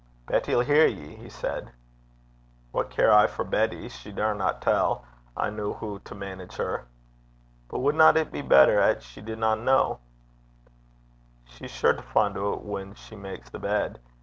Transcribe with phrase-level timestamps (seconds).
[0.25, 1.73] 'Betty 'll hear ye,' he said.
[2.71, 3.87] 'What care I for Betty?
[3.87, 5.05] She daurna tell.
[5.37, 6.87] I ken hoo to manage her.'
[7.69, 9.97] 'But wadna 't be better 'at she didna ken?'
[11.45, 13.99] 'She's sure to fin' oot whan she mak's the bed.